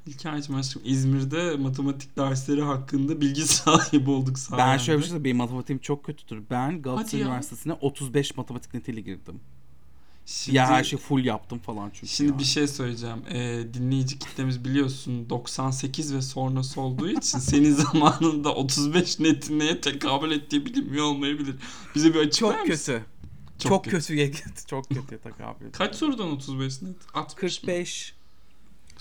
[0.07, 4.73] İlker'cim aşkım İzmir'de matematik dersleri hakkında bilgi sahibi olduk sayende.
[4.73, 5.25] Ben şöyle bir şey söyleyeyim.
[5.25, 6.43] Benim matematiğim çok kötüdür.
[6.51, 7.25] Ben Galatasaray.
[7.25, 9.41] Üniversitesi'ne 35 matematik netiyle girdim.
[10.27, 12.07] Şimdi, Ya her şey full yaptım falan çünkü.
[12.07, 12.39] Şimdi yani.
[12.39, 13.23] bir şey söyleyeceğim.
[13.31, 20.31] Ee, dinleyici kitlemiz biliyorsun 98 ve sonrası olduğu için senin zamanında 35 netin neye tekabül
[20.31, 21.55] ettiği bilinmiyor olmayabilir.
[21.95, 22.93] Bize bir açıklar çok mısın?
[22.93, 23.05] kötü.
[23.59, 24.15] Çok Çok, kötü.
[24.15, 24.45] gitti.
[24.67, 25.73] Çok kötüye tekabül.
[25.73, 26.97] Kaç sorudan 35 net?
[27.15, 27.67] 60 mı?
[27.67, 28.15] 45.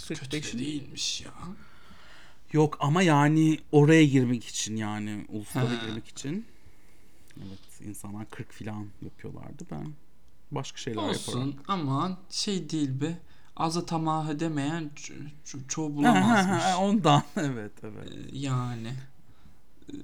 [0.07, 1.31] Kötü 45 de değilmiş ya.
[2.51, 6.45] Yok ama yani oraya girmek için yani uluslara girmek için.
[7.37, 9.93] Evet insanlar 40 falan yapıyorlardı ben.
[10.51, 11.17] Başka şeyler yaparak.
[11.17, 13.17] Olsun ama şey değil be.
[13.55, 16.63] Aza tamah edemeyen ço- ço- çoğu bulamazmış.
[16.79, 18.11] Ondan evet evet.
[18.11, 18.93] Ee, yani.
[19.93, 19.95] Ee,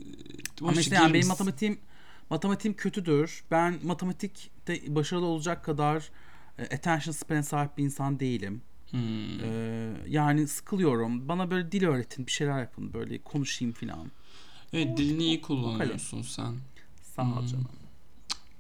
[0.62, 1.80] Ama işte yani benim matematiğim
[2.30, 3.44] matematiğim kötüdür.
[3.52, 6.10] Ben matematikte başarılı olacak kadar
[6.58, 8.62] e, attention span'e sahip bir insan değilim.
[8.92, 9.00] Hmm.
[9.44, 11.28] Ee, yani sıkılıyorum.
[11.28, 14.12] Bana böyle dil öğretin, bir şeyler yapın böyle konuşayım falan.
[14.74, 16.54] Evet dilini iyi kullanıyorsun sen.
[17.16, 17.48] Sağ ol Hmm.
[17.48, 17.68] canım.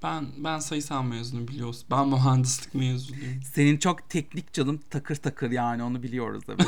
[0.03, 1.85] Ben ben sayısal mezunu biliyorsun.
[1.91, 3.41] Ben mühendislik mezunuyum.
[3.53, 6.67] Senin çok teknik canım takır takır yani onu biliyoruz evet.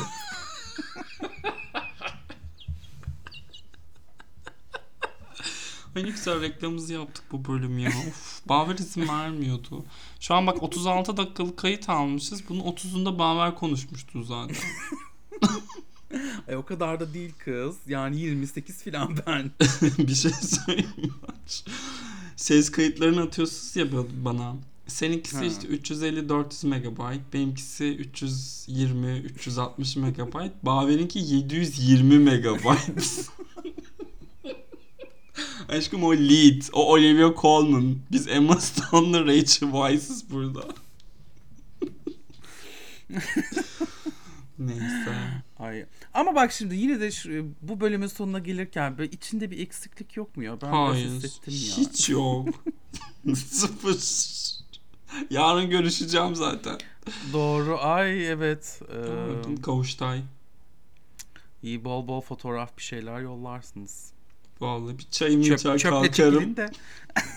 [5.96, 7.88] Ay ne güzel reklamımızı yaptık bu bölüm ya.
[7.88, 9.84] Of, Baver izin vermiyordu.
[10.20, 12.48] Şu an bak 36 dakikalık kayıt almışız.
[12.48, 14.56] Bunun 30'unda Baver konuşmuştu zaten.
[16.48, 17.76] e, o kadar da değil kız.
[17.86, 19.50] Yani 28 falan ben.
[19.98, 21.14] bir şey söyleyeyim?
[22.36, 23.86] Ses kayıtlarını atıyorsunuz ya
[24.24, 24.56] bana.
[24.86, 25.44] Seninkisi Ha.
[25.44, 26.98] işte 350-400 MB.
[27.32, 27.84] Benimkisi
[28.16, 30.50] 320-360 MB.
[30.62, 32.44] Baver'inki 720 MB.
[35.68, 36.62] Aşkım o lead.
[36.72, 37.96] O Olivia Colman.
[38.12, 40.64] Biz Emma Stone'la Rachel Weisz'iz burada.
[44.58, 45.23] Neyse.
[45.64, 45.86] Ay.
[46.14, 50.36] Ama bak şimdi yine de şu, bu bölümün sonuna gelirken böyle içinde bir eksiklik yok
[50.36, 50.60] mu ya?
[50.60, 51.06] Ben Hayır.
[51.06, 51.76] hissettim ya.
[51.76, 52.48] Hiç yok.
[53.36, 53.96] Sıfır.
[55.30, 56.78] Yarın görüşeceğim zaten.
[57.32, 57.78] Doğru.
[57.80, 58.80] Ay evet.
[59.56, 60.20] Ee, Kavuştay.
[61.62, 64.12] iyi bol bol fotoğraf bir şeyler yollarsınız.
[64.60, 66.56] Vallahi bir çayımı Çöp, içer çöple kalkarım.
[66.56, 66.70] de.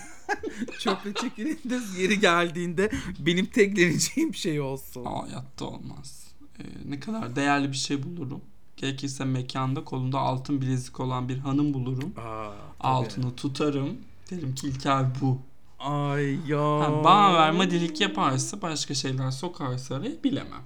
[0.78, 5.04] Çöple çekilin de yeri geldiğinde benim tekleneceğim şey olsun.
[5.04, 6.27] Hayatta olmaz.
[6.60, 8.40] Ee, ne kadar değerli bir şey bulurum.
[8.76, 12.12] Gerekirse mekanda kolunda altın bilezik olan bir hanım bulurum.
[12.16, 12.54] Aa, tabii.
[12.80, 13.98] Altını tutarım.
[14.30, 15.38] Derim ki İlker bu.
[15.78, 16.80] Ay ya.
[16.80, 20.62] Ha, bana verme delik yaparsa başka şeyler sokarsa araya bilemem.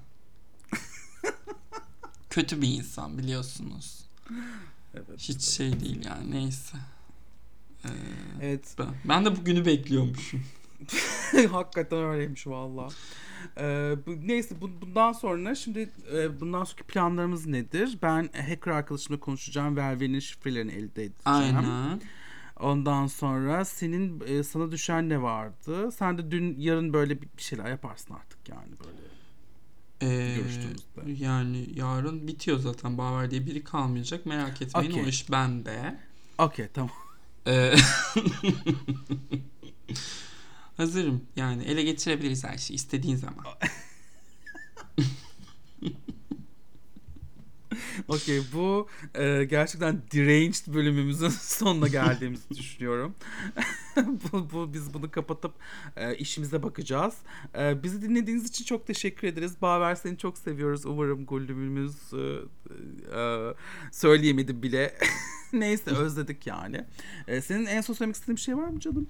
[2.31, 4.05] Kötü bir insan biliyorsunuz.
[4.95, 6.77] Evet, Hiç şey değil yani neyse.
[7.85, 7.89] Ee,
[8.41, 8.75] Evet.
[8.79, 10.43] ben, ben de bugünü bekliyormuşum.
[11.51, 12.89] Hakikaten öyleymiş valla.
[13.59, 17.99] Ee, bu, neyse bu, bundan sonra şimdi e, bundan sonraki planlarımız nedir?
[18.03, 19.77] Ben hacker arkadaşımla konuşacağım.
[19.77, 21.13] Velve'nin şifrelerini elde edeceğim.
[21.25, 22.01] Aynen.
[22.61, 25.93] Ondan sonra senin e, sana düşen ne vardı?
[25.93, 29.13] Sen de dün yarın böyle bir şeyler yaparsın artık yani böyle.
[30.03, 31.25] Ee, Görüştüğümüzde.
[31.25, 32.99] yani yarın bitiyor zaten.
[32.99, 34.27] Baver diye biri kalmayacak.
[34.27, 35.05] Merak etmeyin Okey.
[35.05, 35.99] o iş bende.
[36.39, 36.91] Okey tamam.
[37.47, 37.75] Ee,
[40.77, 41.25] Hazırım.
[41.37, 43.45] Yani ele geçirebiliriz her şeyi istediğin zaman.
[48.09, 53.15] Okey bu e, gerçekten deranged bölümümüzün sonuna geldiğimizi düşünüyorum.
[53.97, 55.53] bu, bu biz bunu kapatıp
[55.97, 57.15] e, işimize bakacağız.
[57.59, 59.63] E, bizi dinlediğiniz için çok teşekkür ederiz.
[59.63, 60.87] Baver seni çok seviyoruz.
[60.87, 62.39] Umarım golümümüz e,
[63.19, 63.55] e,
[63.93, 64.99] söyleyemedim bile.
[65.53, 66.85] Neyse özledik yani.
[67.29, 69.07] E, senin en son söylemek istediğin bir şey var mı canım?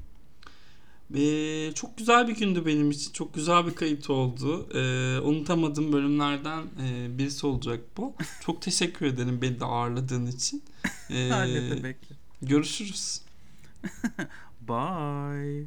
[1.16, 3.12] Ee, çok güzel bir gündü benim için.
[3.12, 4.68] Çok güzel bir kayıt oldu.
[4.74, 8.14] Ee, unutamadığım bölümlerden e, birisi olacak bu.
[8.44, 10.62] Çok teşekkür ederim beni de ağırladığın için.
[11.10, 11.30] Ee,
[11.70, 11.96] demek.
[12.42, 13.20] görüşürüz.
[14.68, 15.66] Bye.